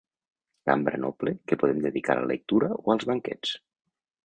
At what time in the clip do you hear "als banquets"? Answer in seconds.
2.97-3.57